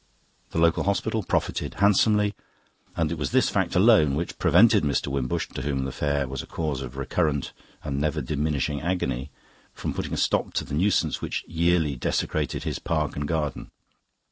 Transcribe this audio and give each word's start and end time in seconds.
The 0.49 0.57
local 0.57 0.85
hospital 0.85 1.21
profited 1.21 1.75
handsomely, 1.75 2.33
and 2.97 3.11
it 3.11 3.19
was 3.19 3.29
this 3.29 3.51
fact 3.51 3.75
alone 3.75 4.15
which 4.15 4.39
prevented 4.39 4.83
Mr. 4.83 5.09
Wimbush, 5.09 5.49
to 5.49 5.61
whom 5.61 5.85
the 5.85 5.91
Fair 5.91 6.27
was 6.27 6.41
a 6.41 6.47
cause 6.47 6.81
of 6.81 6.97
recurrent 6.97 7.53
and 7.83 8.01
never 8.01 8.19
diminishing 8.19 8.81
agony, 8.81 9.29
from 9.75 9.93
putting 9.93 10.13
a 10.13 10.17
stop 10.17 10.55
to 10.55 10.65
the 10.65 10.73
nuisance 10.73 11.21
which 11.21 11.45
yearly 11.47 11.95
desecrated 11.97 12.63
his 12.63 12.79
park 12.79 13.15
and 13.15 13.27
garden. 13.27 13.69